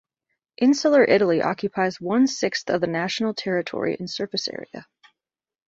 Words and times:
Insular 0.57 1.03
Italy 1.05 1.43
occupies 1.43 2.01
one-sixth 2.01 2.71
of 2.71 2.81
the 2.81 2.87
national 2.87 3.35
territory 3.35 3.95
in 3.99 4.07
surface 4.07 4.47
area. 4.47 4.87